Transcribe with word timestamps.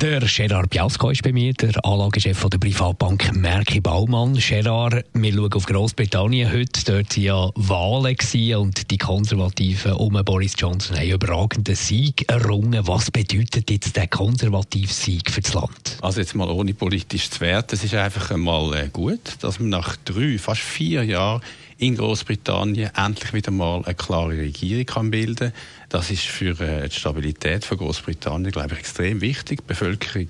der 0.00 0.20
Gerard 0.20 0.70
Biasco 0.70 1.10
ist 1.10 1.22
bei 1.22 1.32
mir, 1.32 1.52
der 1.52 1.72
Anlagechef 1.84 2.48
der 2.48 2.56
Privatbank 2.56 3.34
Merki 3.36 3.80
Baumann. 3.80 4.34
Gerard, 4.34 5.04
wir 5.12 5.32
schauen 5.32 5.52
auf 5.52 5.66
Großbritannien 5.66 6.50
heute. 6.50 6.84
Dort 6.86 7.16
waren 7.16 7.22
ja 7.22 7.50
Wahlen 7.54 8.56
und 8.56 8.90
die 8.90 8.96
Konservativen 8.96 9.92
um 9.92 10.18
Boris 10.24 10.54
Johnson 10.56 10.96
haben 10.96 11.10
überragenden 11.10 11.74
Sieg 11.74 12.24
errungen. 12.30 12.86
Was 12.86 13.10
bedeutet 13.10 13.70
jetzt 13.70 13.94
der 13.96 14.06
konservative 14.06 14.92
Sieg 14.92 15.30
für 15.30 15.42
das 15.42 15.52
Land? 15.52 15.98
Also 16.00 16.20
jetzt 16.20 16.34
mal 16.34 16.48
ohne 16.48 16.72
politisch 16.72 17.28
zu 17.28 17.40
werten, 17.40 17.74
es 17.74 17.84
ist 17.84 17.94
einfach 17.94 18.30
einmal 18.30 18.74
äh, 18.74 18.88
gut, 18.88 19.36
dass 19.40 19.60
man 19.60 19.68
nach 19.68 19.96
drei, 19.96 20.38
fast 20.38 20.62
vier 20.62 21.04
Jahren 21.04 21.42
in 21.80 21.96
Großbritannien 21.96 22.90
endlich 22.94 23.32
wieder 23.32 23.50
mal 23.50 23.82
eine 23.84 23.94
klare 23.94 24.36
Regierung 24.36 24.84
kann 24.84 25.10
bilden 25.10 25.52
Das 25.88 26.10
ist 26.10 26.24
für 26.24 26.60
äh, 26.60 26.86
die 26.86 26.94
Stabilität 26.94 27.64
von 27.64 27.78
Großbritannien, 27.78 28.52
glaube 28.52 28.74
ich, 28.74 28.80
extrem 28.80 29.22
wichtig. 29.22 29.60
Die 29.60 29.66
Bevölkerung 29.66 30.26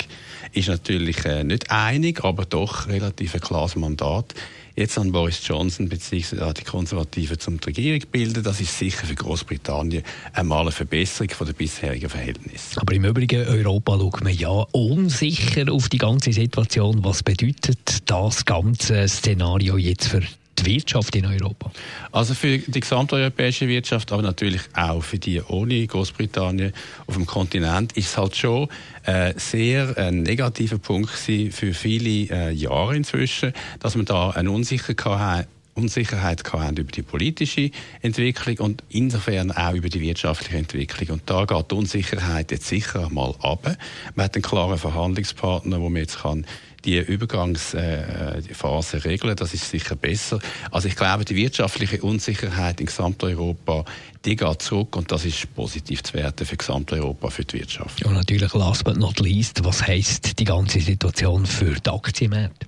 ist 0.53 0.69
natürlich 0.69 1.25
äh, 1.25 1.43
nicht 1.43 1.73
einig, 1.73 2.23
aber 2.25 2.45
doch 2.45 2.87
relativ 2.87 3.35
ein 3.35 3.41
klares 3.41 3.75
Mandat. 3.75 4.33
Jetzt 4.77 4.97
an 4.97 5.11
Boris 5.11 5.41
Johnson 5.45 5.89
bzw. 5.89 6.53
die 6.53 6.63
Konservativen 6.63 7.41
zum 7.41 7.59
Regierung 7.59 8.01
bilden, 8.13 8.45
das 8.45 8.61
ist 8.61 8.79
sicher 8.79 9.05
für 9.05 9.17
Großbritannien 9.17 10.05
einmal 10.33 10.63
eine 10.63 10.73
Verbesserung 10.73 11.31
von 11.31 11.49
der 11.49 11.55
bisherigen 11.55 12.09
Verhältnisse. 12.09 12.81
Aber 12.81 12.95
im 12.95 13.05
Übrigen 13.05 13.45
Europa 13.49 13.99
schaut 13.99 14.23
man 14.23 14.33
ja 14.33 14.51
unsicher 14.71 15.71
auf 15.73 15.89
die 15.89 15.99
ganze 15.99 16.33
Situation. 16.33 17.03
Was 17.03 17.25
bedeutet 17.25 18.09
das 18.09 18.45
ganze 18.45 19.09
Szenario 19.09 19.77
jetzt 19.77 20.07
für 20.07 20.23
die 20.63 20.77
Wirtschaft 20.77 21.15
in 21.17 21.27
Europa? 21.27 21.71
Also 22.13 22.35
für 22.35 22.59
die 22.59 22.81
gesamteuropäische 22.81 23.69
Wirtschaft, 23.69 24.13
aber 24.13 24.23
natürlich 24.23 24.63
auch 24.75 25.03
für 25.03 25.19
die 25.19 25.41
ohne 25.43 25.87
Großbritannien 25.87 26.73
auf 27.07 27.15
dem 27.15 27.27
Kontinent, 27.27 27.93
ist 27.97 28.09
es 28.09 28.19
halt 28.19 28.37
schon 28.37 28.69
äh, 29.05 29.35
sehr 29.37 29.97
ein 29.97 30.23
negativer 30.23 30.79
Punkt 30.79 31.11
für 31.11 31.75
viele 31.75 32.31
äh, 32.31 32.51
Jahre 32.53 32.97
inzwischen, 32.97 33.53
dass 33.81 33.97
man 33.97 34.05
da 34.05 34.31
eine 34.31 34.51
Unsicherheit 34.51 35.49
Unsicherheit 35.75 36.43
haben 36.53 36.77
über 36.77 36.91
die 36.91 37.03
politische 37.03 37.71
Entwicklung 38.03 38.59
und 38.59 38.85
insofern 38.91 39.51
auch 39.53 39.73
über 39.73 39.89
die 39.89 40.01
wirtschaftliche 40.01 40.59
Entwicklung. 40.59 41.19
Und 41.19 41.23
da 41.27 41.45
geht 41.45 41.71
die 41.71 41.75
Unsicherheit 41.75 42.51
jetzt 42.51 42.67
sicher 42.67 43.09
mal 43.11 43.35
ab. 43.41 43.77
Man 44.15 44.25
hat 44.25 44.35
einen 44.35 44.43
klaren 44.43 44.79
Verhandlungspartner, 44.79 45.81
wo 45.81 45.89
man 45.89 46.03
jetzt 46.03 46.21
kann 46.21 46.47
die 46.85 46.99
Übergangsphase 46.99 48.97
äh, 48.97 49.01
regeln. 49.01 49.37
Das 49.37 49.55
ist 49.55 49.69
sicher 49.71 49.97
besser. 49.97 50.39
Also 50.71 50.89
ich 50.89 50.97
glaube, 50.97 51.25
die 51.25 51.37
wirtschaftliche 51.37 52.03
Unsicherheit 52.03 52.81
in 52.81 52.87
Gesamteuropa, 52.87 53.85
die 54.25 54.37
geht 54.37 54.63
zurück 54.63 54.97
und 54.97 55.11
das 55.13 55.25
ist 55.25 55.55
positiv 55.55 56.03
zu 56.03 56.15
werten 56.15 56.47
für 56.47 56.57
Gesamteuropa, 56.57 57.31
für 57.31 57.45
die 57.45 57.61
Wirtschaft. 57.61 58.05
Und 58.05 58.15
natürlich 58.15 58.53
last 58.55 58.85
but 58.85 58.97
not 58.97 59.21
least, 59.21 59.65
was 59.65 59.87
heißt 59.87 60.39
die 60.39 60.45
ganze 60.45 60.81
Situation 60.81 61.47
für 61.47 61.75
die 61.75 61.91
Aktienmärkte? 61.91 62.67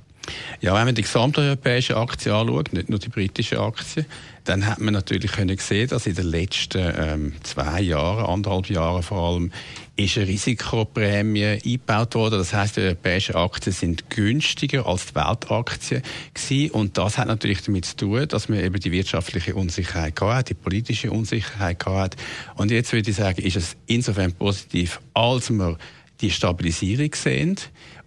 Ja, 0.62 0.76
wenn 0.76 0.84
man 0.84 0.94
die 0.94 1.02
gesamteuropäische 1.02 1.96
Aktie 1.96 2.32
anschaut, 2.32 2.72
nicht 2.72 2.88
nur 2.88 3.00
die 3.00 3.08
britische 3.08 3.58
Aktie, 3.58 4.06
dann 4.44 4.64
hat 4.64 4.78
man 4.78 4.94
natürlich 4.94 5.32
können 5.32 5.58
sehen, 5.58 5.88
dass 5.88 6.06
in 6.06 6.14
den 6.14 6.26
letzten 6.26 6.92
ähm, 6.96 7.32
zwei 7.42 7.80
Jahren, 7.80 8.24
anderthalb 8.24 8.70
Jahren 8.70 9.02
vor 9.02 9.28
allem, 9.28 9.52
ist 9.96 10.16
eine 10.16 10.28
Risikoprämie 10.28 11.44
eingebaut 11.44 12.14
worden. 12.14 12.38
Das 12.38 12.54
heißt, 12.54 12.76
die 12.76 12.82
europäischen 12.82 13.34
Aktien 13.34 13.72
sind 13.72 14.08
günstiger 14.08 14.86
als 14.86 15.06
die 15.06 15.16
Weltaktien 15.16 16.02
gewesen. 16.32 16.70
Und 16.70 16.96
das 16.96 17.18
hat 17.18 17.26
natürlich 17.26 17.62
damit 17.62 17.84
zu 17.84 17.96
tun, 17.96 18.28
dass 18.28 18.48
man 18.48 18.60
eben 18.60 18.78
die 18.78 18.92
wirtschaftliche 18.92 19.56
Unsicherheit 19.56 20.20
hat, 20.20 20.48
die 20.48 20.54
politische 20.54 21.10
Unsicherheit 21.10 21.84
hat. 21.86 22.14
Und 22.54 22.70
jetzt 22.70 22.92
würde 22.92 23.10
ich 23.10 23.16
sagen, 23.16 23.42
ist 23.42 23.56
es 23.56 23.76
insofern 23.86 24.32
positiv, 24.32 25.00
als 25.12 25.50
wir 25.50 25.76
die 26.20 26.30
Stabilisierung 26.30 27.12
sehen. 27.14 27.56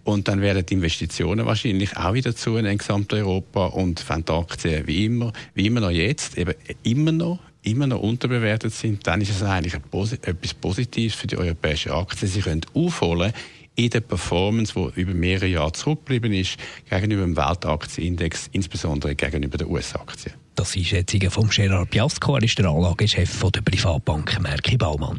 Und 0.06 0.28
dann 0.28 0.40
werden 0.40 0.64
die 0.64 0.74
Investitionen 0.74 1.46
wahrscheinlich 1.46 1.96
auch 1.96 2.14
wieder 2.14 2.34
zu 2.36 2.56
in 2.56 2.78
Gesamteuropa 2.78 3.66
und 3.66 4.08
wenn 4.08 4.24
die 4.24 4.32
Aktien 4.32 4.86
wie 4.86 5.04
immer, 5.04 5.32
wie 5.54 5.66
immer 5.66 5.80
noch 5.80 5.90
jetzt, 5.90 6.38
eben 6.38 6.54
immer 6.84 7.10
noch 7.10 7.40
immer 7.62 7.88
noch 7.88 8.00
unterbewertet 8.00 8.72
sind, 8.72 9.04
dann 9.08 9.20
ist 9.20 9.30
es 9.30 9.42
eigentlich 9.42 9.74
etwas 9.74 10.54
Positives 10.54 11.16
für 11.16 11.26
die 11.26 11.36
europäische 11.36 11.92
Aktie. 11.92 12.28
Sie 12.28 12.40
können 12.40 12.60
aufholen 12.72 13.32
in 13.74 13.90
der 13.90 14.00
Performance, 14.00 14.72
die 14.74 15.00
über 15.00 15.12
mehrere 15.12 15.48
Jahre 15.48 15.72
zurückgeblieben 15.72 16.32
ist, 16.32 16.56
gegenüber 16.88 17.22
dem 17.22 17.36
Weltaktienindex, 17.36 18.48
insbesondere 18.52 19.16
gegenüber 19.16 19.58
den 19.58 19.66
US-Aktien. 19.66 20.34
Das 20.54 20.76
ist 20.76 20.92
jetzt 20.92 21.16
vom 21.30 21.48
Gerard 21.48 21.90
Piasco, 21.90 22.36
er 22.36 22.44
ist 22.44 22.56
der 22.56 22.66
Anlagechef 22.66 23.42
der 23.50 23.60
Privatbank 23.62 24.40
Merki 24.40 24.76
Baumann. 24.76 25.18